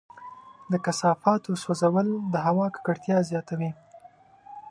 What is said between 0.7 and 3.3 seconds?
د کثافاتو سوځول د هوا ککړتیا